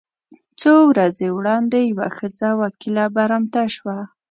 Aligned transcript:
څو 0.59 0.73
ورځې 0.91 1.27
وړاندې 1.37 1.79
یوه 1.91 2.07
ښځه 2.17 2.49
وکیله 2.61 3.05
برمته 3.15 3.61
شوه. 3.75 3.97